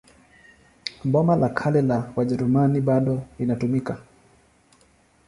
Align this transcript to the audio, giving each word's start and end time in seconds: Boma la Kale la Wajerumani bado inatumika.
Boma 1.11 1.35
la 1.35 1.49
Kale 1.53 1.81
la 1.81 2.11
Wajerumani 2.15 2.81
bado 2.81 3.23
inatumika. 3.39 3.97